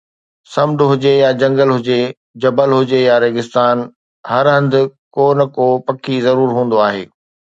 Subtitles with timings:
[0.53, 1.97] سمنڊ هجي يا جنگل هجي،
[2.45, 3.83] جبل هجي يا ريگستان،
[4.31, 4.71] هر هنڌ
[5.17, 7.05] ڪو نه ڪو پکي ضرور هوندو آهي.